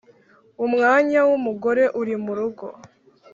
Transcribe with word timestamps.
umwanya 0.65 1.19
wumugore 1.29 1.83
uri 1.99 2.15
murugo 2.23 2.65